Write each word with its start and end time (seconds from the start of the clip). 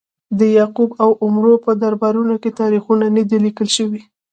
د 0.39 0.41
یعقوب 0.57 0.89
او 1.03 1.09
عمرو 1.23 1.53
په 1.65 1.71
دربارونو 1.81 2.35
کې 2.41 2.57
تاریخونه 2.61 3.05
نه 3.15 3.23
دي 3.29 3.37
لیکل 3.45 3.67
شوي. 3.77 4.01